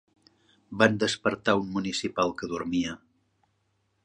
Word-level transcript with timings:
Van 0.83 0.97
despertar 1.03 1.55
un 1.61 1.69
municipal 1.77 2.35
que 2.41 2.53
dormia 2.55 2.97